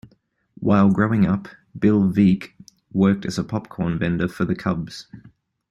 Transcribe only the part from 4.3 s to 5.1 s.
the Cubs.